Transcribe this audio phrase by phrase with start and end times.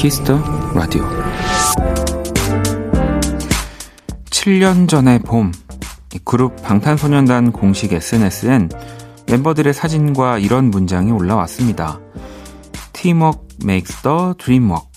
[0.00, 0.42] Kiss the
[0.74, 1.06] Radio
[4.30, 5.52] 7년 전의 봄
[6.24, 8.70] 그룹 방탄소년단 공식 SNS엔
[9.26, 12.00] 멤버들의 사진과 이런 문장이 올라왔습니다.
[12.94, 14.88] Teamwork makes the dream work.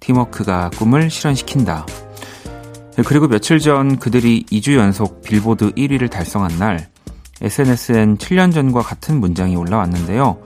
[0.00, 1.86] 팀워크가 꿈을 실현시킨다.
[3.06, 6.90] 그리고 며칠 전 그들이 2주 연속 빌보드 1위를 달성한 날
[7.40, 10.42] SNS엔 7년 전과 같은 문장이 올라왔는데요.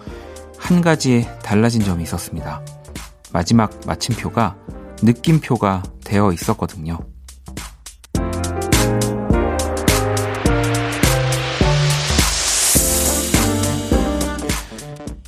[0.59, 2.63] 한 가지 달라진 점이 있었습니다.
[3.33, 4.57] 마지막 마침표가
[5.03, 6.99] 느낌표가 되어 있었거든요.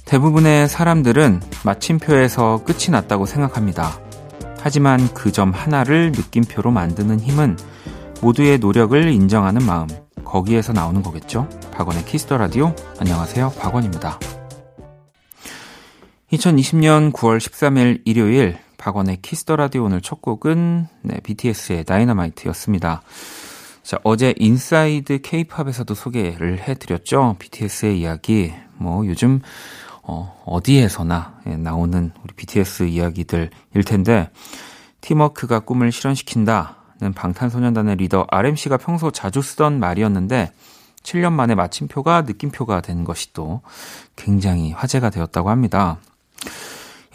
[0.05, 3.99] 대부분의 사람들은 마침표에서 끝이 났다고 생각합니다.
[4.61, 7.57] 하지만 그 점 하나를 느낌표로 만드는 힘은
[8.23, 9.87] 모두의 노력을 인정하는 마음,
[10.25, 11.49] 거기에서 나오는 거겠죠?
[11.73, 12.75] 박원의 Kiss the Radio.
[12.99, 13.53] 안녕하세요.
[13.59, 14.19] 박원입니다.
[16.33, 23.01] 2020년 9월 13일 일요일 박원의 Kiss the Radio 오늘 첫 곡은 네, BTS의 Dynamite였습니다.
[23.83, 27.37] 자, 어제 Inside K-pop에서도 소개를 해 드렸죠.
[27.39, 28.53] BTS의 이야기.
[28.77, 29.41] 뭐 요즘
[30.03, 34.29] 어, 어디에서나 예, 나오는 우리 BTS 이야기들일 텐데
[35.01, 40.53] 팀워크가 꿈을 실현시킨다는 방탄소년단의 리더 RM 씨가 평소 자주 쓰던 말이었는데
[41.03, 43.63] 7년 만에 마침표가 느낌표가 된 것이 또
[44.15, 45.99] 굉장히 화제가 되었다고 합니다.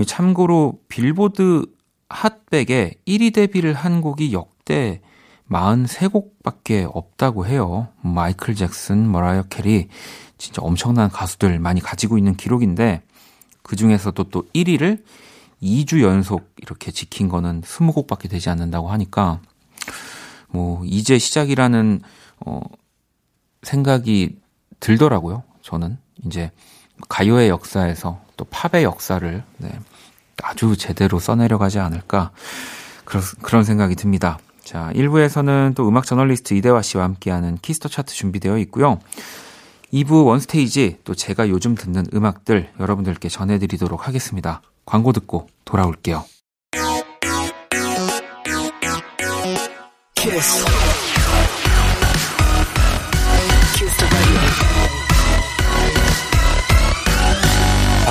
[0.06, 1.66] 참고로 빌보드
[2.10, 5.02] 핫백에 1위 데뷔를 한 곡이 역대
[5.50, 7.90] 43곡밖에 없다고 해요.
[8.02, 9.88] 마이클 잭슨, 머라이어 캐리,
[10.38, 13.02] 진짜 엄청난 가수들 많이 가지고 있는 기록인데
[13.62, 15.04] 그 중에서도 또 1위를
[15.62, 19.40] 2주 연속 이렇게 지킨 거는 20곡밖에 되지 않는다고 하니까
[20.50, 22.02] 뭐 이제 시작이라는
[22.46, 22.62] 어
[23.62, 24.38] 생각이
[24.80, 25.44] 들더라고요.
[25.62, 26.52] 저는 이제
[27.10, 29.70] 가요의 역사에서 또 팝의 역사를 네,
[30.42, 32.32] 아주 제대로 써내려가지 않을까
[33.06, 34.40] 그런, 그런 생각이 듭니다.
[34.64, 39.00] 자, 1부에서는 또 음악 저널리스트 이대화 씨와 함께하는 Kiss the 차트 준비되어 있고요.
[39.94, 44.62] 2부 One Stage 또 제가 요즘 듣는 음악들 여러분들께 전해드리도록 하겠습니다.
[44.86, 46.26] 광고 듣고 돌아올게요.
[50.16, 51.13] 키스.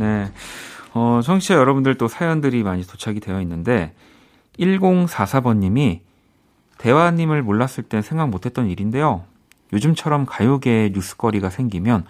[0.00, 0.32] 네.
[0.92, 3.94] 어, 청취자 여러분들 또 사연들이 많이 도착이 되어 있는데
[4.58, 6.02] 1044번 님이
[6.78, 9.24] 대화 님을 몰랐을 땐 생각 못 했던 일인데요.
[9.72, 12.04] 요즘처럼 가요계에 뉴스거리가 생기면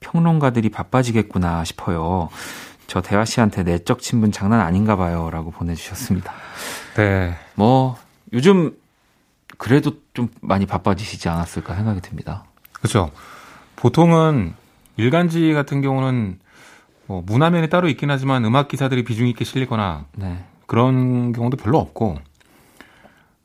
[0.00, 2.28] 평론가들이 바빠지겠구나 싶어요.
[2.86, 5.30] 저 대화 씨한테 내적 친분 장난 아닌가 봐요.
[5.30, 6.32] 라고 보내 주셨습니다.
[6.96, 7.34] 네.
[7.54, 7.96] 뭐,
[8.32, 8.76] 요즘
[9.56, 12.44] 그래도 좀 많이 바빠지시지 않았을까 생각이 듭니다.
[12.72, 13.10] 그렇죠.
[13.76, 14.54] 보통은
[14.96, 16.38] 일간지 같은 경우는
[17.12, 20.42] 뭐 문화면이 따로 있긴 하지만 음악 기사들이 비중 있게 실리거나 네.
[20.66, 22.16] 그런 경우도 별로 없고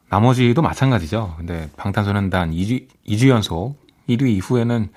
[0.08, 1.34] 나머지도 마찬가지죠.
[1.38, 3.76] 근데 방탄소년단 2주, 2주 연속
[4.08, 4.88] 1위 이후에는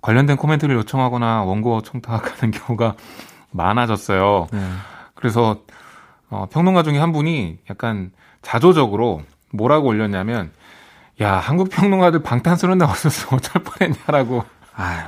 [0.00, 2.94] 관련된 코멘트를 요청하거나 원고 청탁하는 경우가
[3.50, 4.46] 많아졌어요.
[4.50, 4.60] 네.
[5.14, 5.60] 그래서
[6.30, 9.20] 어, 평론가 중에 한 분이 약간 자조적으로
[9.52, 10.52] 뭐라고 올렸냐면
[11.20, 14.42] 야 한국 평론가들 방탄소년단 없었으면 어쩔 뻔했냐라고.
[14.74, 15.04] 아유.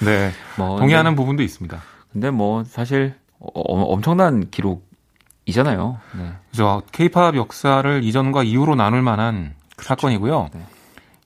[0.00, 0.30] 네.
[0.56, 1.16] 뭐, 동의하는 네.
[1.16, 1.80] 부분도 있습니다.
[2.12, 5.98] 근데 뭐 사실 어, 엄청난 기록이잖아요.
[6.18, 6.32] 네.
[6.50, 6.82] 그죠.
[6.92, 9.88] 케이팝 역사를 이전과 이후로 나눌 만한 그렇죠.
[9.88, 10.50] 사건이고요.
[10.54, 10.60] 네.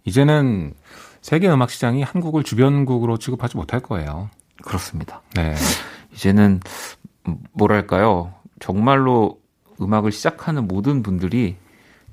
[0.04, 0.74] 이제는
[1.20, 4.30] 세계 음악 시장이 한국을 주변국으로 취급하지 못할 거예요.
[4.62, 5.22] 그렇습니다.
[5.34, 5.54] 네.
[6.14, 6.60] 이제는
[7.52, 8.34] 뭐랄까요?
[8.58, 9.38] 정말로
[9.80, 11.56] 음악을 시작하는 모든 분들이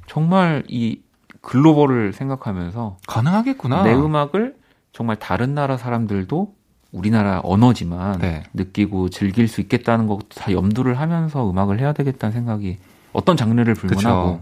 [0.08, 1.02] 정말 이
[1.42, 3.84] 글로벌을 생각하면서 가능하겠구나.
[3.84, 4.56] 내 음악을
[4.98, 6.56] 정말 다른 나라 사람들도
[6.92, 8.42] 우리나라 언어지만 네.
[8.56, 12.80] 느끼고 즐길 수 있겠다는 것도 다 염두를 하면서 음악을 해야 되겠다는 생각이
[13.14, 14.42] 어떤 장르를 불문하고.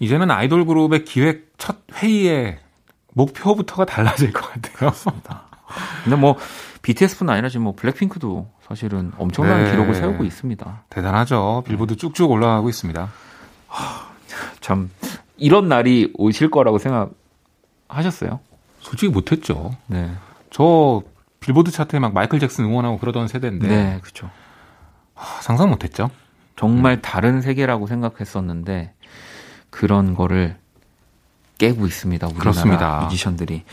[0.00, 2.60] 이제는 아이돌 그룹의 기획 첫 회의에
[3.12, 4.74] 목표부터가 달라질 것 같아요.
[4.74, 5.42] 그렇습니다.
[6.02, 6.38] 근데 뭐
[6.80, 9.70] BTS뿐 아니라 지금 뭐 블랙핑크도 사실은 엄청난 네.
[9.70, 10.84] 기록을 세우고 있습니다.
[10.88, 11.62] 대단하죠.
[11.66, 13.10] 빌보드 쭉쭉 올라가고 있습니다.
[14.62, 14.88] 참
[15.36, 18.40] 이런 날이 오실 거라고 생각하셨어요?
[18.84, 19.74] 솔직히 못했죠.
[19.86, 20.10] 네.
[20.50, 21.02] 저
[21.40, 23.66] 빌보드 차트에 막 마이클 잭슨 응원하고 그러던 세대인데.
[23.66, 24.30] 네, 그렇죠.
[25.40, 26.10] 상상 못했죠.
[26.56, 27.02] 정말 음.
[27.02, 28.92] 다른 세계라고 생각했었는데
[29.70, 30.56] 그런 거를
[31.58, 32.26] 깨고 있습니다.
[32.26, 33.00] 우리나라 그렇습니다.
[33.02, 33.64] 뮤지션들이.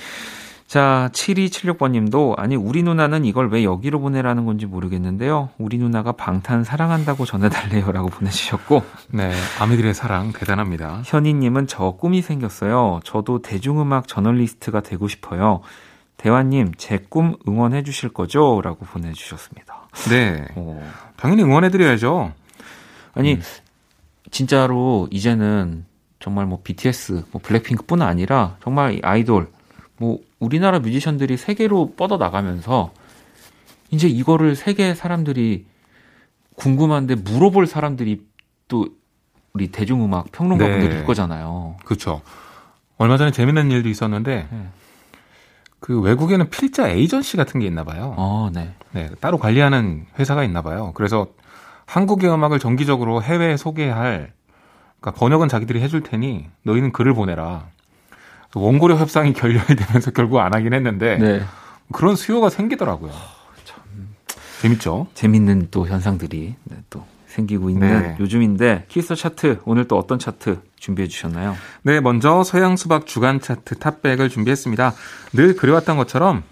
[0.71, 5.49] 자, 7276번 님도, 아니, 우리 누나는 이걸 왜 여기로 보내라는 건지 모르겠는데요.
[5.57, 7.91] 우리 누나가 방탄 사랑한다고 전해달래요.
[7.91, 8.81] 라고 보내주셨고.
[9.09, 11.01] 네, 아미들의 사랑 대단합니다.
[11.03, 13.01] 현희 님은 저 꿈이 생겼어요.
[13.03, 15.59] 저도 대중음악 저널리스트가 되고 싶어요.
[16.15, 18.61] 대화님, 제 꿈 응원해 주실 거죠?
[18.63, 19.89] 라고 보내주셨습니다.
[20.09, 20.47] 네.
[20.55, 20.81] 오.
[21.17, 22.31] 당연히 응원해 드려야죠.
[23.13, 23.41] 아니, 음.
[24.31, 25.83] 진짜로 이제는
[26.21, 29.49] 정말 뭐 BTS, 뭐 블랙핑크뿐 아니라 정말 아이돌,
[29.97, 32.91] 뭐 우리나라 뮤지션들이 세계로 뻗어 나가면서
[33.91, 35.65] 이제 이거를 세계 사람들이
[36.55, 38.25] 궁금한데 물어볼 사람들이
[38.67, 38.87] 또
[39.53, 41.03] 우리 대중음악 평론가분들일 네.
[41.03, 41.77] 거잖아요.
[41.85, 42.21] 그렇죠.
[42.97, 44.67] 얼마 전에 재밌는 일도 있었는데 네.
[45.79, 48.15] 그 외국에는 필자 에이전시 같은 게 있나 봐요.
[48.17, 48.73] 어, 네.
[48.93, 50.91] 네, 따로 관리하는 회사가 있나 봐요.
[50.95, 51.27] 그래서
[51.85, 54.33] 한국의 음악을 정기적으로 해외에 소개할
[54.99, 57.67] 그러니까 번역은 자기들이 해줄 테니 너희는 글을 보내라.
[58.55, 61.41] 원고료 협상이 결렬이 되면서 결국 안 하긴 했는데 네.
[61.91, 63.11] 그런 수요가 생기더라고요.
[63.63, 63.79] 참
[64.61, 65.07] 재밌죠.
[65.13, 68.17] 재밌는 또 현상들이 네, 또 생기고 있는 네.
[68.19, 71.55] 요즘인데 키스 차트 오늘 또 어떤 차트 준비해 주셨나요?
[71.83, 74.93] 네, 먼저 서양 수박 주간 차트 탑백을 준비했습니다.
[75.33, 76.43] 늘 그래왔던 것처럼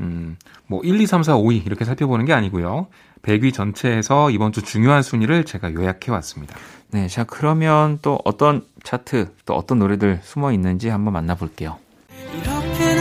[0.00, 0.36] 음,
[0.66, 2.88] 뭐 1, 2, 3, 4, 5위 이렇게 살펴보는 게 아니고요.
[3.24, 6.56] 100위 전체에서 이번 주 중요한 순위를 제가 요약해 왔습니다.
[6.90, 11.78] 네, 자 그러면 또 어떤 차트 또 어떤 노래들 숨어 있는지 한번 만나볼게요.
[12.10, 12.93] 네,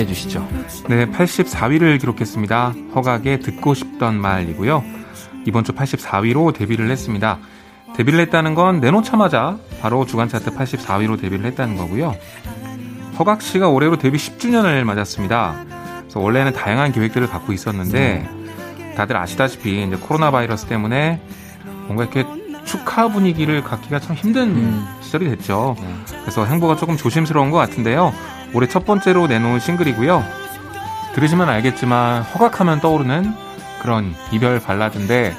[0.00, 0.46] 소개해 주시죠.
[0.88, 2.74] 네, 84위를 기록했습니다.
[2.94, 4.82] 허각의 듣고 싶던 말이고요.
[5.46, 7.38] 이번 주 84위로 데뷔를 했습니다.
[7.96, 12.14] 데뷔를 했다는 건 내놓자마자 바로 주간 차트 84위로 데뷔를 했다는 거고요.
[13.18, 15.64] 허각 씨가 올해로 데뷔 10주년을 맞았습니다.
[16.00, 18.28] 그래서 원래는 다양한 계획들을 갖고 있었는데
[18.96, 21.20] 다들 아시다시피 이제 코로나 바이러스 때문에
[21.86, 22.24] 뭔가 이렇게
[22.64, 24.86] 축하 분위기를 갖기가 참 힘든 음.
[25.00, 25.76] 시절이 됐죠.
[25.80, 25.94] 네.
[26.20, 28.12] 그래서 행보가 조금 조심스러운 것 같은데요.
[28.54, 30.24] 올해 첫 번째로 내놓은 싱글이고요.
[31.14, 33.32] 들으시면 알겠지만 허각하면 떠오르는
[33.82, 35.34] 그런 이별 발라드인데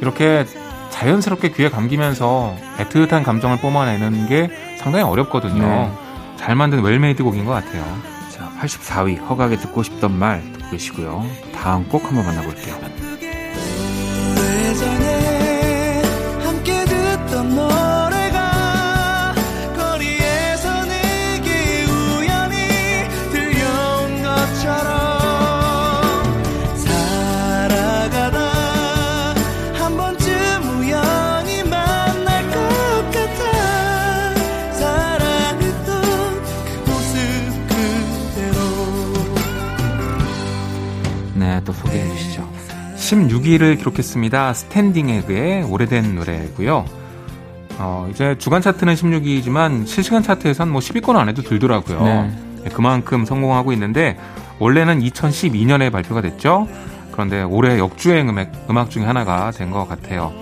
[0.00, 0.44] 이렇게
[0.90, 5.62] 자연스럽게 귀에 감기면서 애틋한 감정을 뿜어내는 게 상당히 어렵거든요.
[5.62, 5.92] 네.
[6.36, 7.84] 잘 만든 well-made 곡인 것 같아요.
[8.30, 11.24] 자, 84위 허각의 듣고 싶던 말 듣고 계시고요.
[11.54, 13.01] 다음 곡 한번 만나볼게요.
[43.12, 44.54] 16위를 기록했습니다.
[44.54, 46.84] 스탠딩 에그의 오래된 노래고요.
[47.78, 52.02] 어, 이제 주간 차트는 16위이지만 실시간 차트에선 뭐 10위권 안에도 들더라고요.
[52.02, 52.30] 네.
[52.64, 52.70] 네.
[52.70, 54.16] 그만큼 성공하고 있는데
[54.58, 56.68] 원래는 2012년에 발표가 됐죠.
[57.12, 60.32] 그런데 올해 역주행 음악, 음악 중에 하나가 된 것 같아요.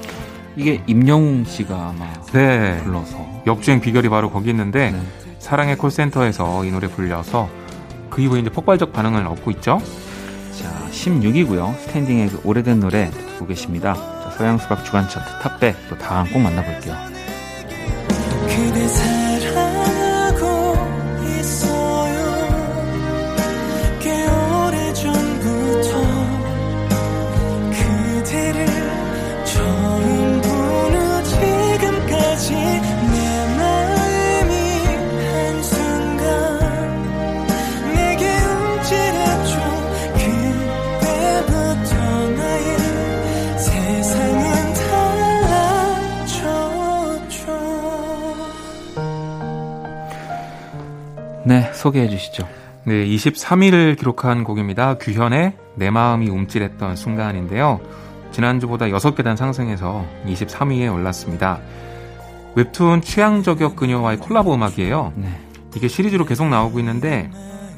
[0.57, 2.79] 이게 임영웅 씨가 아마 네.
[2.85, 5.01] 불러서 역주행 비결이 바로 거기 있는데 네.
[5.39, 7.49] 사랑의 콜센터에서 이 노래 불러서
[8.11, 9.81] 그 이후에 이제 폭발적 반응을 얻고 있죠.
[10.91, 11.79] 16위고요.
[11.79, 13.95] 스탠딩의 그 오래된 노래 듣고 계십니다.
[13.95, 16.95] 자, 서양수박 주간 차트 탑백 또 다음 꼭 만나볼게요.
[51.81, 52.47] 소개해 주시죠.
[52.85, 54.99] 네, 23위를 기록한 곡입니다.
[54.99, 57.81] 규현의 내 마음이 움찔했던 순간인데요.
[58.33, 61.59] 지난주보다 6계단 상승해서 23위에 올랐습니다.
[62.55, 65.13] 웹툰 취향 저격 그녀와의 콜라보 음악이에요.
[65.17, 65.29] 네.
[65.75, 67.31] 이게 시리즈로 계속 나오고 있는데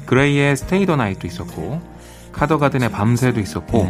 [0.05, 1.81] 그레이의 스테이 더 나이도 있었고
[2.33, 3.83] 카더가든의 밤새도 있었고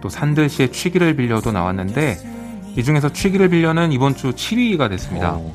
[0.00, 2.18] 또 산들시의 취기를 빌려도 나왔는데
[2.76, 5.34] 이 중에서 취기를 빌려는 이번 주 7위가 됐습니다.
[5.34, 5.52] 오.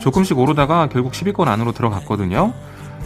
[0.00, 2.52] 조금씩 오르다가 결국 10위권 안으로 들어갔거든요.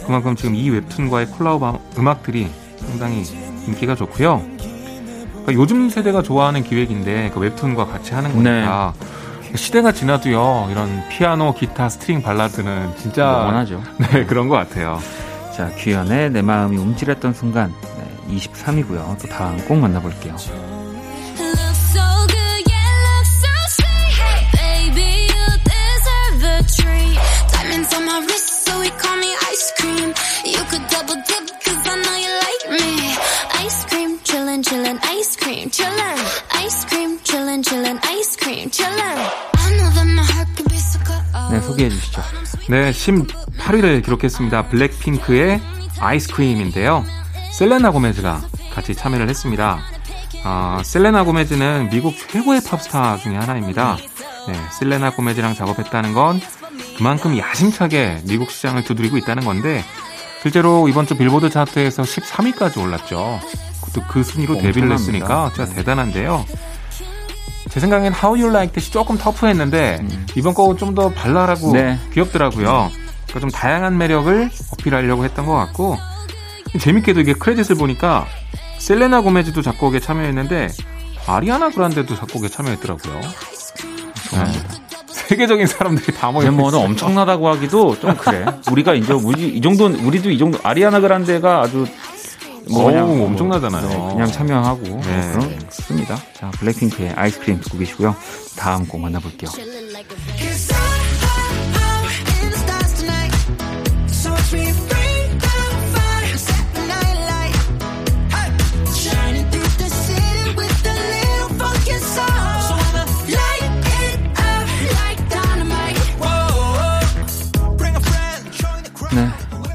[0.05, 2.49] 그만큼 지금 이 웹툰과의 콜라보 음악들이
[2.79, 3.23] 상당히
[3.67, 4.41] 인기가 좋고요.
[5.31, 9.55] 그러니까 요즘 세대가 좋아하는 기획인데 그 웹툰과 같이 하는 거니까 네.
[9.55, 13.81] 시대가 지나도요 이런 피아노, 기타, 스트링 발라드는 진짜 영원하죠.
[13.97, 14.99] 네 그런 것 같아요.
[15.55, 19.17] 자 규현의 내 마음이 움찔했던 순간 네, 23위고요.
[19.19, 20.35] 또 다음 곡 만나볼게요.
[41.51, 42.21] 네, 소개해 주시죠.
[42.69, 44.69] 네, 18위를 기록했습니다.
[44.69, 45.61] 블랙핑크의
[45.99, 47.05] 아이스크림인데요.
[47.51, 48.41] 셀레나 고메즈가
[48.73, 49.79] 같이 참여를 했습니다.
[50.43, 53.97] 아, 셀레나 고메즈는 미국 최고의 팝스타 중의 하나입니다.
[54.47, 56.41] 네, 셀레나 고메즈랑 작업했다는 건
[56.97, 59.83] 그만큼 야심차게 미국 시장을 두드리고 있다는 건데
[60.41, 63.39] 실제로 이번 주 빌보드 차트에서 13위까지 올랐죠.
[63.97, 65.75] 또 그 순위로 데뷔를 했으니까 진짜 네.
[65.77, 66.45] 대단한데요.
[67.69, 70.25] 제 생각엔 How You Like That이 조금 터프했는데 음.
[70.35, 71.99] 이번 곡은 좀 더 발랄하고 네.
[72.13, 72.89] 귀엽더라고요.
[73.27, 75.97] 그러니까 좀 다양한 매력을 어필하려고 했던 것 같고
[76.79, 78.25] 재밌게도 이게 크레딧을 보니까
[78.77, 80.69] 셀레나 고메즈도 작곡에 참여했는데
[81.27, 83.21] 아리아나 그란데도 작곡에 참여했더라고요.
[83.21, 84.43] 네.
[85.11, 86.83] 세계적인 사람들이 다 모여 있어요.
[86.83, 88.45] 엄청나다고 하기도 좀 그래.
[88.71, 91.85] 우리가 이제 우리 이 정도 우리도 이 정도 아리아나 그란데가 아주
[92.71, 93.87] 뭐 그냥 오, 엄청나잖아요.
[93.87, 95.31] 네, 그냥 참여하고 네.
[95.33, 96.17] 그렇습니다.
[96.33, 98.15] 자 블랙핑크의 아이스크림 듣고 계시고요.
[98.57, 99.49] 다음 곡 만나볼게요.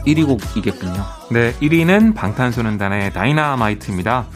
[0.07, 1.05] 1위 곡이겠군요.
[1.31, 4.27] 네, 1위는 방탄소년단의 다이나마이트입니다.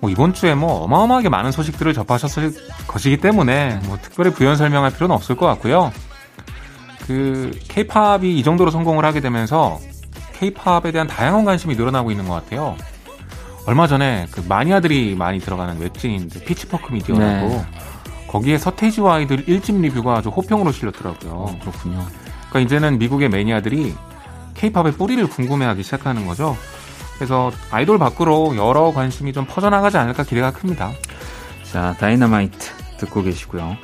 [0.00, 2.52] 뭐 이번 주에 뭐 어마어마하게 많은 소식들을 접하셨을
[2.88, 5.92] 것이기 때문에 뭐 특별히 부연 설명할 필요는 없을 것 같고요.
[7.06, 9.78] 그 케이팝이 이 정도로 성공을 하게 되면서
[10.34, 12.76] 케이팝에 대한 다양한 관심이 늘어나고 있는 것 같아요.
[13.66, 17.64] 얼마 전에 그 마니아들이 많이 들어가는 웹진인 피치포크 미디어라고 네.
[18.26, 21.32] 거기에 서태지와 아이들 1집 리뷰가 아주 호평으로 실렸더라고요.
[21.32, 22.04] 어, 그렇군요.
[22.48, 23.94] 그러니까 이제는 미국의 매니아들이
[24.54, 26.56] 케이팝의 뿌리를 궁금해하기 시작하는 거죠.
[27.16, 30.92] 그래서 아이돌 밖으로 여러 관심이 좀 퍼져나가지 않을까 기대가 큽니다.
[31.70, 33.76] 자, 다이너마이트 듣고 계시고요.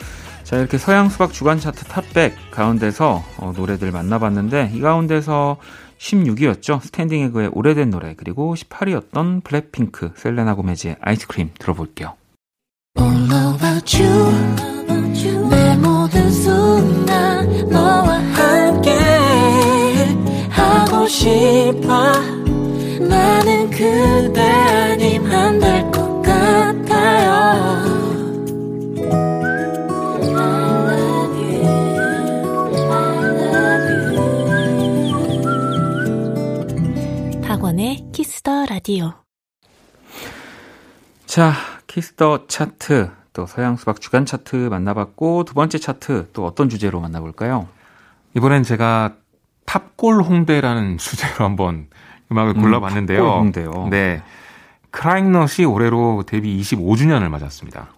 [0.45, 5.59] 자, 이렇게 서양 수박 주간 차트 Top 백 가운데서 어, 노래들 만나봤는데 이 가운데서
[5.99, 6.81] 16위였죠.
[6.83, 12.15] 스탠딩 에그의 오래된 노래 그리고 18위였던 블랙핑크 셀레나 고메즈의 아이스크림 들어볼게요.
[12.99, 14.69] All about you.
[15.51, 18.28] 내 모든 순간 너와
[21.09, 22.13] 싶어.
[23.09, 27.89] 나는 그대 아님 안 될 것 같아요.
[37.43, 39.13] 박원의 키스더 라디오
[41.27, 41.53] 자
[41.87, 47.01] Kiss the 차트 또 서양 수박 주간 차트 만나봤고 두 번째 차트 또 어떤 주제로
[47.01, 47.69] 만나볼까요?
[48.35, 49.15] 이번엔 제가
[49.69, 51.89] 탑골 홍대라는 주제로 한번
[52.33, 53.19] 음악을 음, 골라봤는데요.
[53.19, 53.89] 탑골 홍대요.
[53.91, 54.23] 네.
[54.91, 57.89] 크라잉넛이 올해로 데뷔 25주년을 맞았습니다.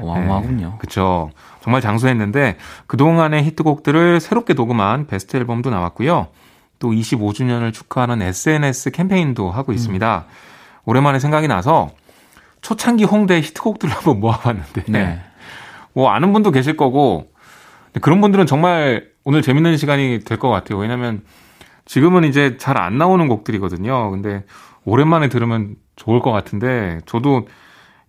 [0.00, 0.66] 어마어마하군요.
[0.66, 1.30] 네, 그쵸.
[1.60, 6.28] 정말 장수했는데 그동안의 히트곡들을 새롭게 녹음한 베스트 앨범도 나왔고요.
[6.78, 9.74] 또 25주년을 축하하는 SNS 캠페인도 하고 음.
[9.74, 10.24] 있습니다.
[10.26, 10.32] 음.
[10.86, 11.90] 오랜만에 생각이 나서
[12.62, 15.20] 초창기 홍대 히트곡들을 한번 모아봤는데 네.
[15.92, 17.30] 뭐 아는 분도 계실 거고
[18.00, 20.78] 그런 분들은 정말 오늘 재밌는 시간이 될 것 같아요.
[20.78, 21.22] 왜냐면
[21.84, 24.10] 지금은 이제 잘 안 나오는 곡들이거든요.
[24.10, 24.44] 근데
[24.84, 27.46] 오랜만에 들으면 좋을 것 같은데 저도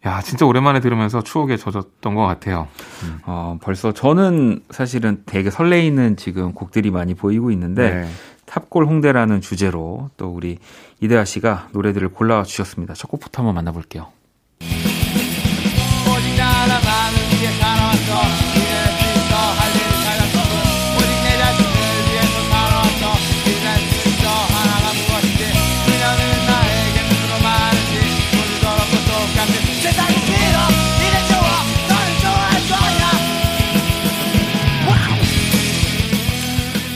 [0.06, 2.68] 야 진짜 오랜만에 들으면서 추억에 젖었던 것 같아요.
[3.04, 3.20] 음.
[3.26, 8.10] 어, 벌써 저는 사실은 되게 설레이는 지금 곡들이 많이 보이고 있는데 네.
[8.46, 10.58] 탑골 홍대라는 주제로 또 우리
[11.00, 12.94] 이대하 씨가 노래들을 골라 주셨습니다.
[12.94, 14.08] 첫 곡부터 한번 만나볼게요.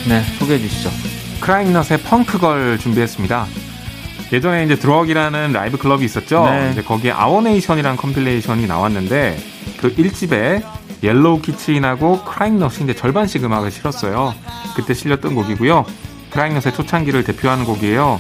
[0.08, 0.90] 네, 소개해 주시죠.
[1.42, 3.46] 크라잉넛의 Punk Girl 준비했습니다.
[4.32, 6.46] 예전에 이제 드럭이라는 라이브 클럽이 있었죠.
[6.46, 6.70] 네.
[6.72, 9.38] 이제 거기에 아워네이션이라는 컴필레이션이 나왔는데
[9.80, 10.64] 그 1집에
[11.04, 14.34] 옐로우 키친하고 크라잉넛이 이제 절반씩 음악을 실었어요.
[14.76, 15.86] 그때 실렸던 곡이고요.
[16.32, 18.20] 크라잉넛의 초창기를 대표하는 곡이에요.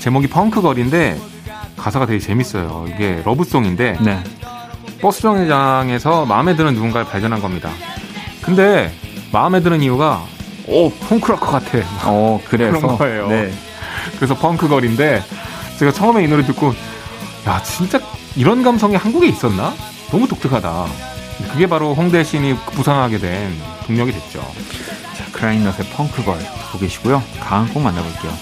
[0.00, 1.18] 제목이 Punk Girl인데
[1.76, 2.86] 가사가 되게 재밌어요.
[2.88, 4.24] 이게 love song인데 네.
[5.00, 7.70] 버스 정류장에서 마음에 드는 누군가를 발견한 겁니다.
[8.42, 8.92] 근데
[9.32, 10.24] 마음에 드는 이유가
[10.68, 11.78] 오 펑크로커 같아.
[12.04, 13.28] 어 그래서 그런 거예요.
[13.28, 13.52] 네.
[14.16, 15.22] 그래서 펑크걸인데
[15.78, 16.74] 제가 처음에 이 노래 듣고
[17.46, 17.98] 야 진짜
[18.36, 19.74] 이런 감성이 한국에 있었나?
[20.10, 20.86] 너무 독특하다.
[21.52, 23.52] 그게 바로 홍대 시인이 부상하게 된
[23.86, 24.40] 동력이 됐죠.
[25.16, 26.36] 자, 크라잉넛의 펑크걸
[26.72, 27.22] 보고 계시고요.
[27.40, 28.32] 강한 곡 만나볼게요.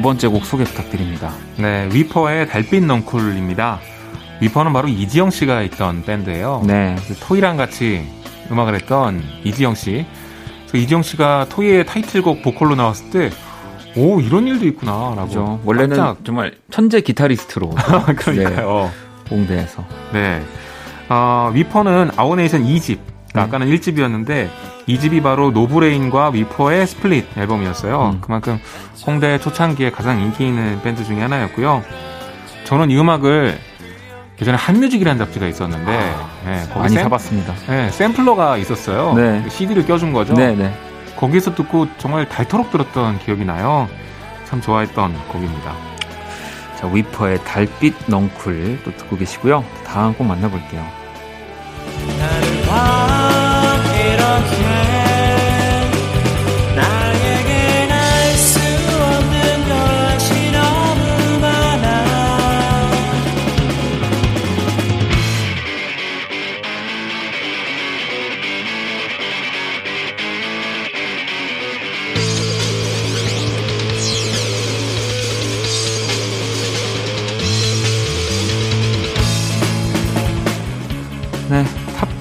[0.00, 1.30] 두 번째 곡 소개 부탁드립니다.
[1.58, 3.80] 네, 위퍼의 달빛 넝쿨입니다.
[4.40, 6.62] 위퍼는 바로 이지형 씨가 있던 밴드예요.
[6.66, 6.96] 네.
[7.06, 8.08] 그 토이랑 같이
[8.50, 10.06] 음악을 했던 이지형 씨.
[10.68, 13.30] 그래서 이지형 씨가 토이의 타이틀곡 보컬로 나왔을 때,
[13.94, 15.28] 오 이런 일도 있구나라고.
[15.28, 15.60] 그렇죠.
[15.66, 16.24] 원래는 깜짝...
[16.24, 17.68] 정말 천재 기타리스트로.
[18.16, 18.90] 그러니까요.
[18.90, 19.84] 네, 공대에서.
[20.14, 20.40] 네.
[21.10, 23.09] 어, 위퍼는 아워네이션 2집.
[23.34, 23.40] 네.
[23.40, 24.48] 아까는 1집이었는데
[24.88, 28.12] 2집이 바로 노브레인과 위퍼의 split 앨범이었어요.
[28.14, 28.20] 음.
[28.20, 28.58] 그만큼
[29.06, 31.82] 홍대 초창기에 가장 인기 있는 밴드 중에 하나였고요.
[32.64, 33.58] 저는 이 음악을
[34.40, 37.54] 예전에 한뮤직이라는 잡지가 있었는데 아, 네, 거기 많이 샘, 사봤습니다.
[37.68, 39.14] 네, 샘플러가 있었어요.
[39.14, 39.44] 네.
[39.48, 40.34] CD를 껴준 거죠.
[40.34, 40.72] 네, 네.
[41.16, 43.88] 거기서 듣고 정말 닳도록 들었던 기억이 나요.
[44.46, 45.74] 참 좋아했던 곡입니다.
[46.76, 49.62] 자, 위퍼의 달빛 넝쿨 또 듣고 계시고요.
[49.86, 50.99] 다음 곡 만나볼게요.
[54.40, 54.69] dark.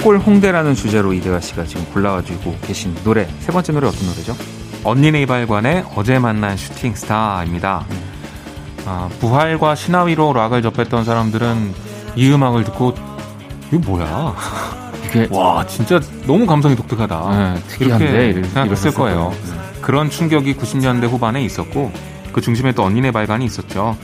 [0.09, 4.35] 탑골 홍대라는 주제로 이대화 씨가 지금 골라가지고 계신 노래 세 번째 노래 어떤 노래죠?
[4.83, 7.85] 언니네 이발관의 어제 만난 슈팅 스타입니다.
[7.91, 7.99] 음.
[8.87, 11.73] 아, 부활과 신화위로 락을 접했던 사람들은
[12.15, 12.95] 이 음악을 듣고
[13.71, 14.35] 이거 뭐야?
[15.05, 17.53] 이게 와 진짜 너무 감성이 독특하다.
[17.53, 19.31] 네, 특이한데 이렇게 생각했을 거예요.
[19.45, 19.81] 네.
[19.81, 21.91] 그런 충격이 90년대 후반에 있었고
[22.33, 23.95] 그 중심에 또 언니네 발관이 있었죠.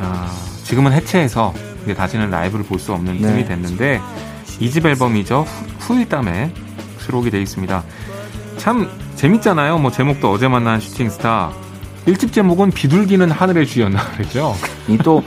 [0.00, 0.28] 아,
[0.64, 3.28] 지금은 해체해서 이제 다시는 라이브를 볼 수 없는 네.
[3.28, 4.00] 틈이 됐는데
[4.60, 5.46] 2집 앨범이죠.
[5.80, 6.52] 후일담에
[6.98, 7.82] 수록이 되어 있습니다.
[8.56, 9.78] 참 재밌잖아요.
[9.78, 11.52] 뭐 제목도 어제 만난 슈팅스타.
[12.06, 14.54] 1집 제목은 비둘기는 하늘의 쥐였나 그랬죠.
[14.88, 15.22] 이 또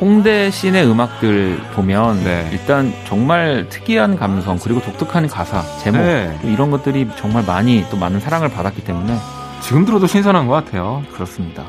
[0.00, 2.48] 홍대 씬의 음악들 보면 네.
[2.52, 6.38] 일단 정말 특이한 감성 그리고 독특한 가사 제목 네.
[6.44, 9.16] 이런 것들이 정말 많이 또 많은 사랑을 받았기 때문에
[9.62, 11.02] 지금 들어도 신선한 것 같아요.
[11.14, 11.64] 그렇습니다.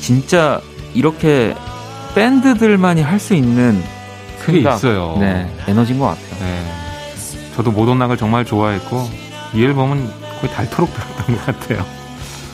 [0.00, 0.60] 진짜
[0.92, 1.54] 이렇게
[2.16, 3.80] 밴드들만이 할 수 있는
[4.52, 5.16] 그게 있어요.
[5.18, 6.26] 네, 에너지인 것 같아요.
[6.40, 6.64] 네.
[7.56, 9.08] 저도 모던락을 정말 좋아했고
[9.54, 10.10] 이 앨범은
[10.40, 11.84] 거의 닳도록 들었던 것 같아요.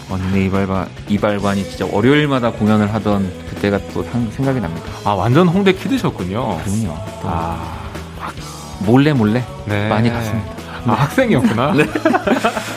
[0.09, 4.87] 언니 이발관 이발관이 진짜 월요일마다 공연을 하던 그때가 또 생각이 납니다.
[5.04, 6.59] 아 완전 홍대 키드셨군요.
[6.64, 6.96] 그럼요.
[7.24, 7.80] 아
[8.80, 9.88] 몰래 몰래 네.
[9.88, 10.56] 많이 갔습니다.
[10.87, 11.72] 아, 학생이었구나.
[11.74, 11.85] 네.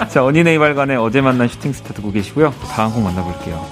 [0.10, 2.52] 자, 언니네 이발관의 어제 만난 슈팅 스타 듣고 계시고요.
[2.72, 3.64] 다음 곡 만나볼게요.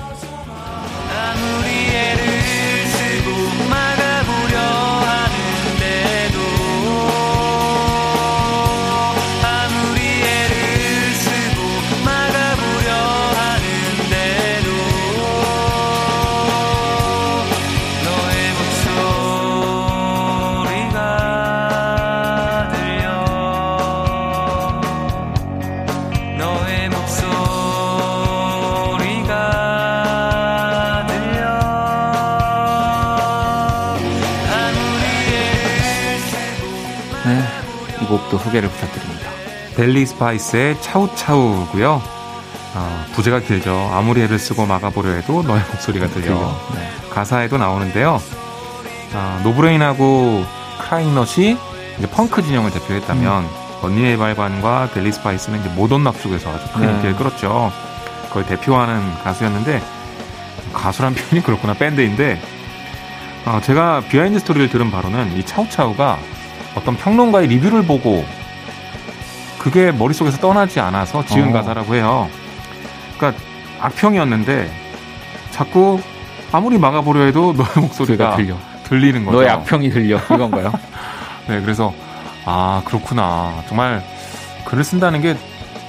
[38.37, 39.29] 곡도 소개를 부탁드립니다.
[39.75, 42.01] 델리 스파이스의 차우차우고요.
[42.75, 43.91] 어, 부제가 길죠.
[43.93, 46.35] 아무리 애를 쓰고 막아보려 해도 너의 목소리가 들려.
[46.73, 46.89] 네.
[47.09, 48.21] 가사에도 나오는데요.
[49.13, 50.45] 어, 노브레인하고
[50.79, 51.57] 크라잉넛이
[51.97, 53.49] 이제 펑크 진영을 대표했다면 음.
[53.81, 56.93] 언니네 이발관과 델리 스파이스는 이제 modern rock 쪽에서 아주 큰 네.
[56.93, 57.71] 인기를 끌었죠.
[58.27, 59.81] 그걸 대표하는 가수였는데
[60.73, 62.39] 가수란 표현이 그렇구나 밴드인데
[63.45, 66.19] 어, 제가 비하인드 스토리를 들은 바로는 이 차우차우가
[66.75, 68.25] 어떤 평론가의 리뷰를 보고
[69.59, 71.53] 그게 머릿속에서 떠나지 않아서 지은 어.
[71.53, 72.29] 가사라고 해요.
[73.17, 73.41] 그러니까
[73.79, 74.71] 악평이었는데
[75.51, 75.99] 자꾸
[76.51, 78.55] 아무리 막아보려 해도 너의 목소리가 들려.
[78.83, 79.37] 들리는 거죠.
[79.37, 80.71] 너의 악평이 들려 이건가요?
[81.47, 81.93] 네, 그래서
[82.45, 83.63] 아 그렇구나.
[83.67, 84.03] 정말
[84.65, 85.35] 글을 쓴다는 게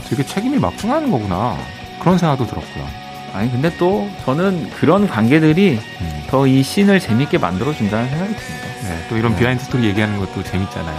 [0.09, 1.57] 되게 책임이 막중한 거구나.
[2.01, 2.85] 그런 생각도 들었고요.
[3.33, 6.23] 아니 근데 또 저는 그런 관계들이 음.
[6.29, 8.69] 더 이 scene을 재밌게 만들어준다는 생각이 듭니다.
[8.83, 9.39] 네, 또 이런 네.
[9.39, 10.97] 비하인드 스토리 얘기하는 것도 재밌잖아요.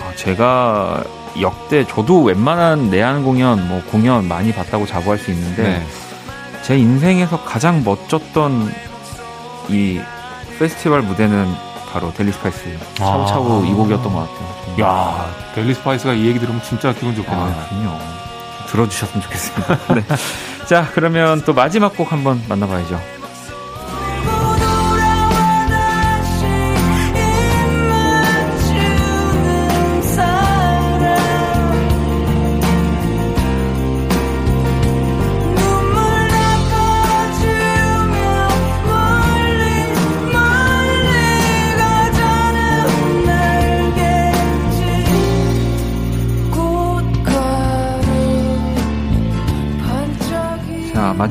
[0.00, 1.04] 아, 제가
[1.40, 5.86] 역대 저도 웬만한 내한 공연, 뭐 공연 많이 봤다고 자부할 수 있는데 네.
[6.62, 8.72] 제 인생에서 가장 멋졌던
[9.68, 10.00] 이
[10.58, 11.52] 페스티벌 무대는
[11.92, 14.80] 바로 델리 스파이스 차우차우 아~ 이 곡이었던 것 같아요.
[14.80, 17.44] 야, 델리 스파이스가 이 얘기 들으면 진짜 기분 좋겠네요.
[17.44, 17.98] 아, 그럼요.
[18.68, 19.76] 들어주셨으면 좋겠습니다.
[19.94, 20.02] 네.
[20.72, 23.21] 자, 그러면 또 마지막 곡 한번 만나봐야죠.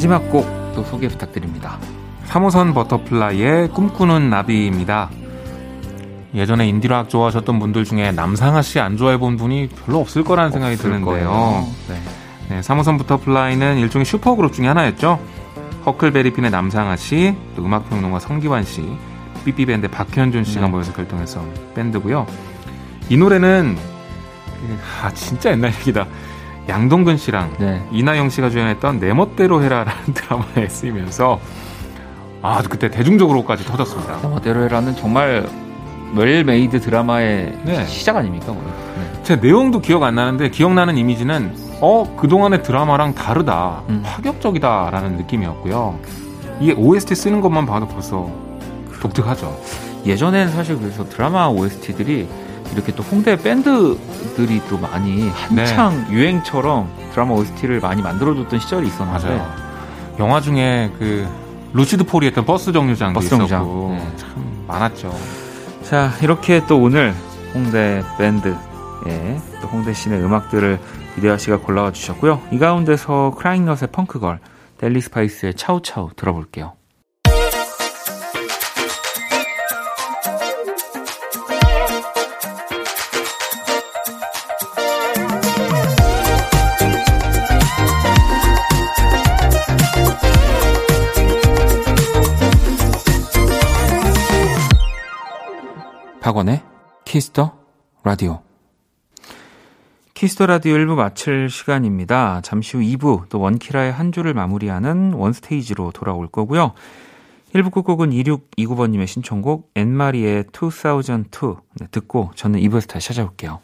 [0.01, 1.77] 마지막 곡 또 소개 부탁드립니다.
[2.25, 5.11] 3호선 버터플라이의 꿈꾸는 나비입니다.
[6.33, 10.77] 예전에 인디락 좋아하셨던 분들 중에 남상아 씨 안 좋아해 본 분이 별로 없을 거라는 생각이
[10.77, 11.67] 드는데요.
[11.87, 12.01] 네.
[12.49, 15.19] 네, 3호선 버터플라이는 일종의 슈퍼그룹 중에 하나였죠.
[15.85, 18.83] 허클베리핀의 남상아 씨, 또 음악평론가 성기완 씨,
[19.45, 20.67] 삐삐밴드 박현준 씨가 네.
[20.71, 22.25] 모여서 결성해서 밴드고요.
[23.09, 23.77] 이 노래는
[25.03, 26.07] 아 진짜 옛날 얘기다.
[26.69, 27.83] 양동근 씨랑 네.
[27.91, 31.39] 이나영 씨가 주연했던 내 멋대로 해라라는 드라마에 쓰이면서
[32.41, 34.21] 아 그때 대중적으로까지 터졌습니다.
[34.21, 35.47] 내 멋대로 해라는 정말
[36.15, 37.85] well-made 드라마의 네.
[37.85, 38.53] 시작 아닙니까?
[38.53, 39.23] 네.
[39.23, 44.03] 제 내용도 기억 안 나는데 기억나는 이미지는 어 그동안의 드라마랑 다르다 음.
[44.05, 45.99] 파격적이다라는 느낌이었고요.
[46.59, 48.29] 이게 OST 쓰는 것만 봐도 벌써
[49.01, 49.59] 독특하죠.
[50.05, 52.27] 예전에는 사실 그래서 드라마 OST들이
[52.73, 56.13] 이렇게 또 홍대 밴드들이 또 많이 한창 네.
[56.13, 59.53] 유행처럼 드라마 OST를 많이 만들어줬던 시절이 있었는데 맞아요.
[60.19, 61.27] 영화 중에 그
[61.73, 63.61] 루시드 폴이 했던 버스 정류장도 버스 정류장.
[63.61, 64.11] 있었고 네.
[64.17, 65.13] 참 많았죠.
[65.83, 67.13] 자 이렇게 또 오늘
[67.53, 68.55] 홍대 밴드의
[69.61, 70.79] 또 홍대 scene의 음악들을
[71.17, 72.41] 이대화 씨가 골라와 주셨고요.
[72.51, 74.39] 이 가운데서 크라잉넛의 Punk Girl,
[74.77, 76.73] 델리 스파이스의 차우차우 들어볼게요.
[96.21, 96.61] 박원의
[97.03, 97.57] Kiss the
[98.03, 98.41] Radio.
[100.13, 102.41] Kiss the Radio 1부 마칠 시간입니다.
[102.41, 106.73] 잠시 후 2부 또 원키라의 한 주를 마무리하는 원스테이지로 돌아올 거고요.
[107.55, 113.59] 1부 끝곡은 2629번님의 신청곡 앤 마리의 2002 네, 듣고 저는 2부에서 다시 찾아올게요.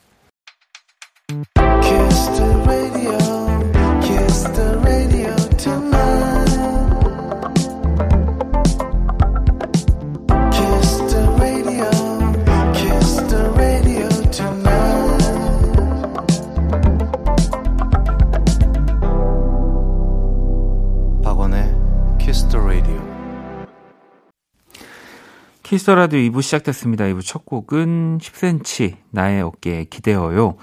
[25.68, 27.04] Kiss the Radio 2부 시작됐습니다.
[27.04, 30.56] 2부 첫 곡은 10cm 나의 어깨에 기대어요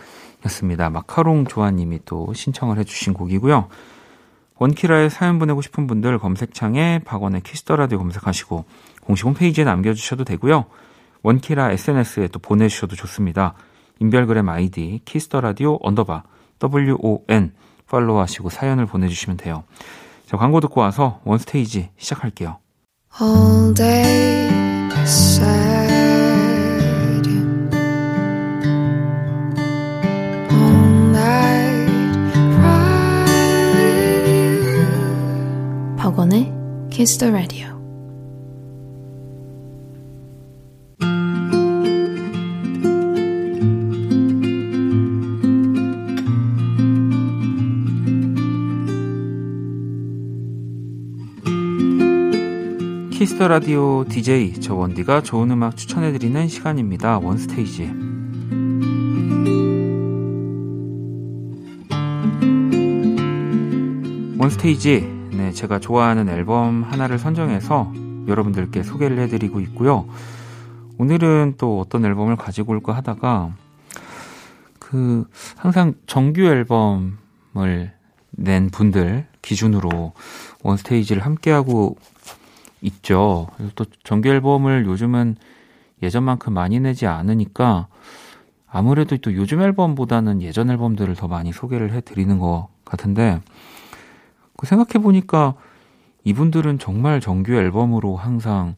[0.47, 0.88] 였습니다.
[0.88, 3.69] 마카롱 조아님이 또 신청을 해주신 곡이고요.
[4.57, 8.64] 원키라에 사연 보내고 싶은 분들 검색창에 박원의 Kiss the Radio 검색하시고
[9.03, 10.64] 공식 홈페이지에 남겨주셔도 되고요.
[11.23, 13.53] 원키라 SNS에 또 보내주셔도 좋습니다.
[14.01, 16.23] 인별그램 아이디 Kiss the Radio 언더바
[16.62, 17.53] WON
[17.90, 19.64] 팔로우하시고 사연을 보내주시면 돼요.
[20.25, 22.57] 자, 광고 듣고 와서 원스테이지 시작할게요.
[23.21, 24.63] All day
[35.99, 36.53] 박원의
[36.90, 37.73] Kiss the Radio
[53.44, 57.18] Kiss the Radio DJ 저 원디가 좋은 음악 추천해 드리는 시간입니다.
[57.18, 57.83] 원 스테이지.
[64.38, 65.28] 원 스테이지.
[65.33, 67.92] 네, 제가 좋아하는 앨범 하나를 선정해서
[68.28, 70.09] 여러분들께 소개를 해 드리고 있고요.
[70.98, 73.54] 오늘은 또 어떤 앨범을 가지고 올까 하다가
[74.78, 75.26] 그
[75.57, 77.92] 항상 정규 앨범을
[78.30, 80.14] 낸 분들 기준으로
[80.62, 81.96] 원스테이지를 함께하고
[82.85, 83.49] 있죠.
[83.57, 85.37] 그래서 또 정규 앨범을 요즘은
[86.03, 87.87] 예전만큼 많이 내지 않으니까
[88.68, 93.40] 아무래도 또 요즘 앨범보다는 예전 앨범들을 더 많이 소개를 해드리는 것 같은데
[94.57, 95.55] 그 생각해 보니까
[96.25, 98.75] 이분들은 정말 정규 앨범으로 항상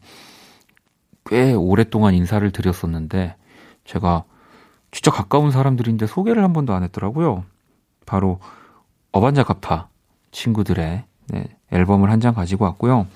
[1.25, 3.35] 꽤 오랫동안 인사를 드렸었는데
[3.85, 4.23] 제가
[4.91, 7.43] 진짜 가까운 사람들인데 소개를 한 번도 안 했더라고요.
[8.05, 8.39] 바로
[9.11, 9.87] 어반자카파
[10.31, 13.07] 친구들의 네, 앨범을 한 장 가지고 왔고요.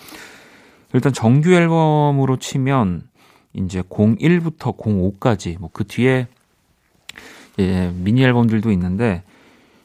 [0.93, 3.07] 일단 정규 앨범으로 치면
[3.53, 6.27] 이제 01부터 05까지 뭐 그 뒤에
[7.59, 9.23] 예, 미니 앨범들도 있는데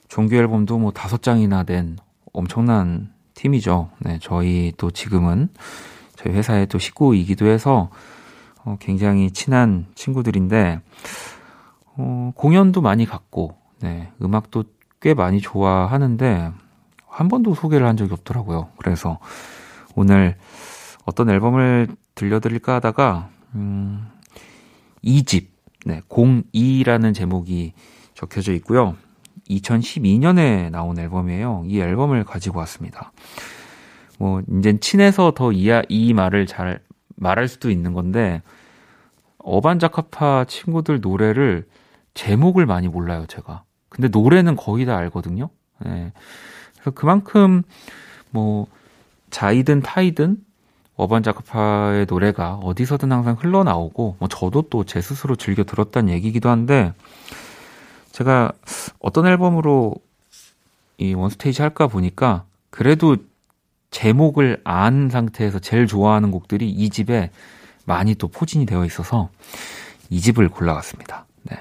[0.09, 1.97] 정규 앨범도 뭐 다섯 장이나 된
[2.33, 3.91] 엄청난 팀이죠.
[3.99, 5.49] 네, 저희 또 지금은
[6.15, 7.91] 저희 회사의 또 식구이기도 해서
[8.65, 10.81] 어, 굉장히 친한 친구들인데
[11.97, 14.65] 어, 공연도 많이 갔고 네, 음악도
[15.01, 16.53] 꽤 많이 좋아하는데
[17.07, 18.69] 한 번도 소개를 한 적이 없더라고요.
[18.79, 19.19] 그래서
[19.95, 20.37] 오늘
[21.07, 24.07] 어떤 앨범을 들려드릴까 하다가 음,
[25.05, 25.47] 2집
[25.87, 27.73] 네, 02라는 제목이
[28.15, 28.97] 적혀져 있고요.
[29.49, 31.63] 2012년에 나온 앨범이에요.
[31.67, 33.13] 이 앨범을 가지고 왔습니다.
[34.19, 36.81] 뭐 이제 친해서 더 이 이 말을 잘
[37.17, 38.43] 말할 수도 있는 건데
[39.39, 41.67] 어반자카파 친구들 노래를
[42.15, 43.63] 제목을 많이 몰라요, 제가.
[43.89, 45.51] 근데 노래는 거의 다 알거든요.
[45.85, 46.13] 네.
[46.75, 47.63] 그래서 그만큼
[48.31, 48.67] 뭐
[49.31, 50.39] 자이든 타이든
[50.97, 56.93] 어반 자카파의 노래가 어디서든 항상 흘러나오고 뭐 저도 또 제 스스로 즐겨 들었다는 얘기기도 한데
[58.13, 58.53] 제가
[59.01, 59.95] 어떤 앨범으로
[60.99, 63.17] 이 원스테이지 할까 보니까 그래도
[63.91, 67.31] 제목을 안 상태에서 제일 좋아하는 곡들이 이 집에
[67.85, 69.29] 많이 또 포진이 되어 있어서
[70.11, 71.27] 이 집을 골라왔습니다.
[71.43, 71.57] 네.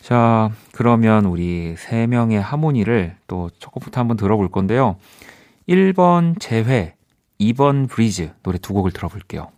[0.00, 4.96] 자, 그러면 우리 세 명의 하모니를 또 첫 곡부터 한번 들어볼 건데요.
[5.68, 6.94] 1번 재회,
[7.42, 9.48] 2번 브리즈 노래 두 곡을 들어볼게요.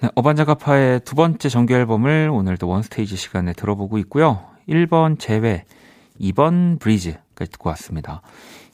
[0.00, 4.44] 네, 어반자가파의 두 번째 정규 앨범을 오늘도 원스테이지 시간에 들어보고 있고요.
[4.68, 5.64] 1번 재회,
[6.20, 8.20] 2번 브리즈까지 듣고 왔습니다.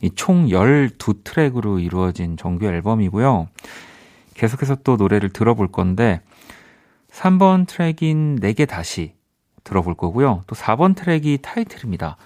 [0.00, 3.46] 이총 12트랙으로 이루어진 정규 앨범이고요.
[4.34, 6.20] 계속해서 또 노래를 들어볼 건데
[7.12, 9.14] 3번 트랙인 내게 다시
[9.62, 10.42] 들어볼 거고요.
[10.48, 12.16] 또 4번 트랙이 타이틀입니다.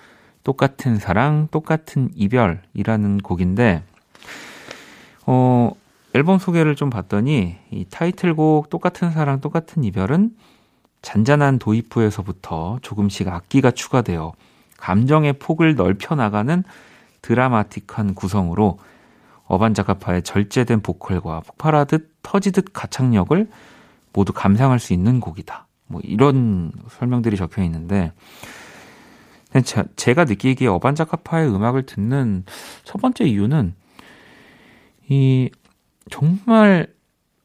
[0.42, 3.82] 똑같은 사랑, 똑같은 이별이라는 곡인데
[5.26, 5.72] 어,
[6.14, 10.30] 앨범 소개를 좀 봤더니 이 타이틀곡 똑같은 사랑 똑같은 이별은
[11.02, 14.32] 잔잔한 도입부에서부터 조금씩 악기가 추가되어
[14.78, 16.64] 감정의 폭을 넓혀 나가는
[17.22, 18.78] 드라마틱한 구성으로
[19.46, 23.48] 어반자카파의 절제된 보컬과 폭발하듯 터지듯 가창력을
[24.12, 25.66] 모두 감상할 수 있는 곡이다.
[25.86, 28.12] 뭐 이런 설명들이 적혀 있는데
[29.96, 32.44] 제가 느끼기에 어반자카파의 음악을 듣는
[32.84, 33.74] 첫 번째 이유는
[35.09, 35.51] 이
[36.11, 36.92] 정말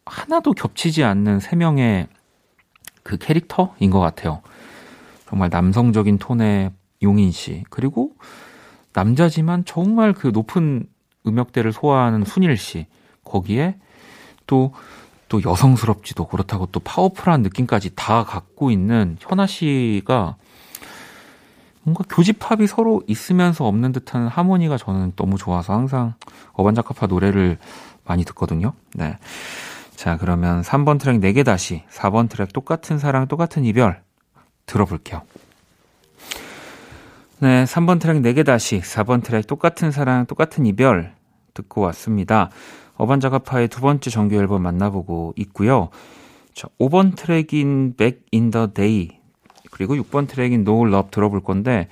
[0.06, 2.08] 하나도 겹치지 않는 세 명의
[3.04, 4.42] 그 캐릭터인 것 같아요.
[5.28, 6.72] 정말 남성적인 톤의
[7.02, 8.16] 용인 씨 그리고
[8.94, 10.86] 남자지만 정말 그 높은
[11.26, 12.88] 음역대를 소화하는 순일 씨
[13.24, 13.78] 거기에
[14.48, 14.74] 또
[15.32, 20.36] 또 여성스럽지도 그렇다고 또 파워풀한 느낌까지 다 갖고 있는 현아 씨가
[21.84, 26.14] 뭔가 교집합이 서로 있으면서 없는 듯한 하모니가 저는 너무 좋아서 항상
[26.54, 27.58] 어반자카파 노래를
[28.06, 28.74] 많이 듣거든요.
[28.94, 29.18] 네.
[29.96, 34.02] 자, 그러면 3번 트랙 네게 다시, 4번 트랙 똑같은 사랑, 똑같은 이별
[34.66, 35.22] 들어볼게요.
[37.40, 41.14] 네, 3번 트랙 네게 다시, 4번 트랙 똑같은 사랑, 똑같은 이별
[41.54, 42.50] 듣고 왔습니다.
[42.96, 45.90] 어반자카파의 두 번째 정규 앨범 만나보고 있고요.
[46.54, 49.21] 자, 5번 트랙인 Back in the Day
[49.72, 51.88] 그리고 6번 트랙인 No Love 들어볼 건데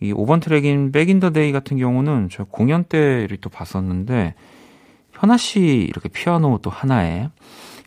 [0.00, 4.34] 이 5번 트랙인 Back in the Day 같은 경우는 저 공연 때를 또 봤었는데
[5.12, 7.28] 현아 씨 이렇게 피아노 또 하나에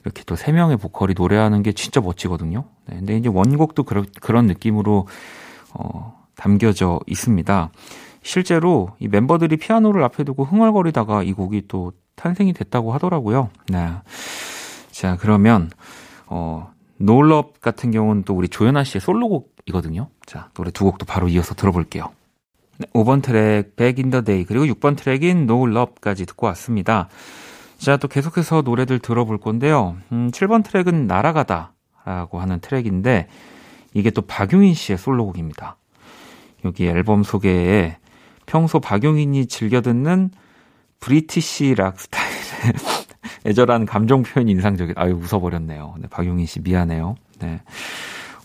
[0.03, 2.65] 이렇게 또 세 명의 보컬이 노래하는 게 진짜 멋지거든요.
[2.87, 5.07] 네, 근데 이제 원곡도 그런 그런 느낌으로
[5.73, 7.71] 어, 담겨져 있습니다.
[8.21, 13.49] 실제로 이 멤버들이 피아노를 앞에 두고 흥얼거리다가 이 곡이 또 탄생이 됐다고 하더라고요.
[13.69, 13.89] 네.
[14.91, 15.69] 자, 그러면
[16.27, 16.71] 어
[17.05, 20.09] 노럽 같은 경우는 또 우리 조연아 씨의 솔로곡이거든요.
[20.25, 22.11] 자, 노래 두 곡도 바로 이어서 들어볼게요.
[22.77, 27.09] 네, 5번 트랙 Back in the Day 그리고 6번 트랙인 No Love까지 듣고 왔습니다.
[27.77, 29.97] 자, 또 계속해서 노래들 들어볼 건데요.
[30.13, 33.27] 음, 7번 트랙은 날아가다라고 하는 트랙인데
[33.93, 35.75] 이게 또 박용인 씨의 솔로곡입니다.
[36.63, 37.97] 여기 앨범 소개에
[38.45, 40.31] 평소 박용인이 즐겨 듣는
[41.01, 43.02] British rock 스타일의
[43.45, 45.95] 애절한 감정 표현이 인상적이, 아유, 웃어버렸네요.
[45.99, 47.15] 네, 박용인 씨 미안해요.
[47.39, 47.61] 네.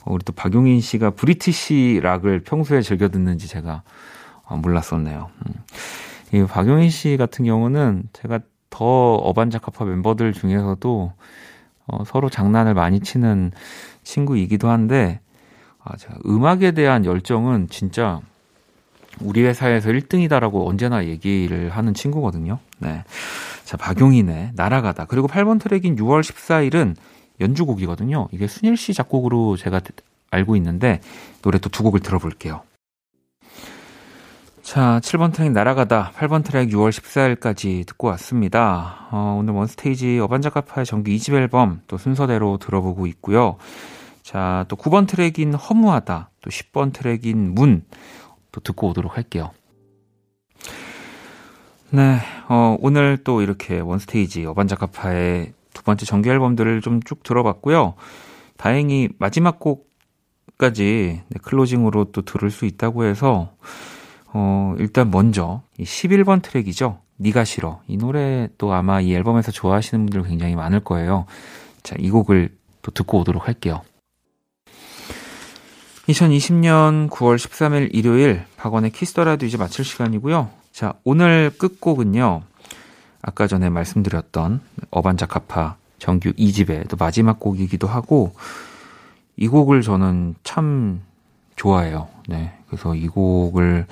[0.04, 3.82] 어, 우리 또 박용인 씨가 브리티시 락을 평소에 즐겨 듣는지 제가
[4.44, 5.30] 어, 몰랐었네요.
[5.46, 5.54] 음.
[6.32, 11.12] 이 박용인 씨 같은 경우는 제가 더 어반자카파 멤버들 중에서도
[11.86, 13.52] 어, 서로 장난을 많이 치는
[14.02, 15.20] 친구이기도 한데
[15.82, 18.20] 아, 제가 음악에 대한 열정은 진짜
[19.20, 22.58] 우리 회사에서 1등이다라고 언제나 얘기를 하는 친구거든요.
[22.78, 23.04] 네.
[23.68, 25.04] 자, 박용인의 날아가다.
[25.04, 26.96] 그리고 8번 트랙인 6월 14일은
[27.38, 28.28] 연주곡이거든요.
[28.32, 29.82] 이게 순일 씨 작곡으로 제가
[30.30, 31.02] 알고 있는데
[31.42, 32.62] 노래 또 두 곡을 들어볼게요.
[34.62, 39.06] 자, 7번 트랙 날아가다, 8번 트랙 6월 14일까지 듣고 왔습니다.
[39.10, 43.58] 어, 오늘 원스테이지 어반자카파의 정규 2집 앨범 또 순서대로 들어보고 있고요.
[44.22, 47.84] 자, 또 9번 트랙인 허무하다, 또 10번 트랙인 문,
[48.50, 49.50] 또 듣고 오도록 할게요.
[51.90, 57.94] 네, 어, 오늘 또 이렇게 원스테이지 어반자카파의 두 번째 정규 앨범들을 좀 쭉 들어봤고요.
[58.58, 63.52] 다행히 마지막 곡까지 네, 클로징으로 또 들을 수 있다고 해서
[64.32, 67.00] 어, 일단 먼저 이 11번 트랙이죠.
[67.20, 67.80] 니가 싫어.
[67.88, 71.24] 이 노래 또 아마 이 앨범에서 좋아하시는 분들 굉장히 많을 거예요.
[71.82, 72.50] 자, 이 곡을
[72.82, 73.82] 또 듣고 오도록 할게요.
[76.08, 80.50] 2020년 9월 13일 일요일 박원의 Kiss the Radio 이제 마칠 시간이고요.
[80.78, 82.42] 자, 오늘 끝곡은요.
[83.20, 84.60] 아까 전에 말씀드렸던
[84.92, 88.32] 어반자카파 정규 2집의 또 마지막 곡이기도 하고
[89.36, 91.02] 이 곡을 저는 참
[91.56, 92.06] 좋아해요.
[92.28, 92.56] 네.
[92.68, 93.86] 그래서 이 곡을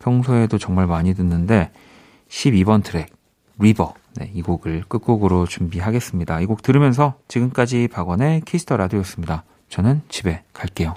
[0.00, 1.70] 평소에도 정말 많이 듣는데
[2.28, 3.08] 12번 트랙
[3.58, 6.42] River 네, 이 곡을 끝곡으로 준비하겠습니다.
[6.42, 9.44] 이 곡 들으면서 지금까지 박원의 Kiss the Radio였습니다.
[9.70, 10.94] 저는 집에 갈게요.